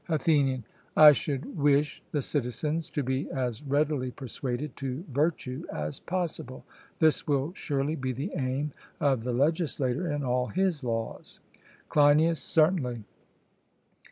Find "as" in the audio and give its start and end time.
3.29-3.61, 5.71-5.99